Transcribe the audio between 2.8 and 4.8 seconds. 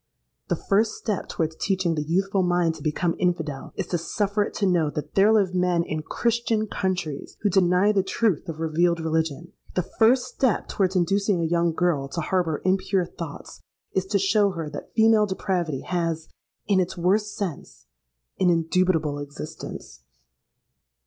become infidel, is to suffer it to